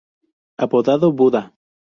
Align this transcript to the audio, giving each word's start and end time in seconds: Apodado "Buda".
Apodado 0.57 1.13
"Buda". 1.13 1.53